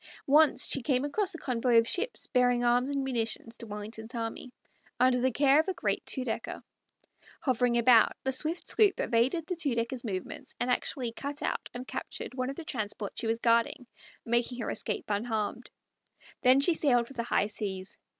Once 0.25 0.67
she 0.67 0.81
came 0.81 1.05
across 1.05 1.35
a 1.35 1.37
convoy 1.37 1.77
of 1.77 1.87
ships 1.87 2.25
bearing 2.25 2.63
arms 2.63 2.89
and 2.89 3.03
munitions 3.03 3.55
to 3.55 3.67
Wellington's 3.67 4.15
army, 4.15 4.51
under 4.99 5.21
the 5.21 5.29
care 5.31 5.59
of 5.59 5.67
a 5.67 5.75
great 5.75 6.03
two 6.07 6.23
decker. 6.25 6.63
Hovering 7.41 7.77
about, 7.77 8.13
the 8.23 8.31
swift 8.31 8.67
sloop 8.67 8.99
evaded 8.99 9.45
the 9.45 9.55
two 9.55 9.75
decker's 9.75 10.03
movements, 10.03 10.55
and 10.59 10.71
actually 10.71 11.11
cut 11.11 11.43
out 11.43 11.69
and 11.75 11.87
captured 11.87 12.33
one 12.33 12.49
of 12.49 12.55
the 12.55 12.65
transports 12.65 13.19
she 13.19 13.27
was 13.27 13.37
guarding, 13.37 13.85
making 14.25 14.59
her 14.59 14.71
escape 14.71 15.05
unharmed. 15.09 15.69
Then 16.41 16.61
she 16.61 16.73
sailed 16.73 17.05
for 17.05 17.13
the 17.13 17.21
high 17.21 17.45
seas. 17.45 17.99